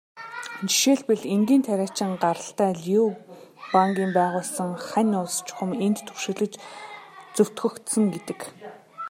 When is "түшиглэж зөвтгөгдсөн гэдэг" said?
6.07-8.39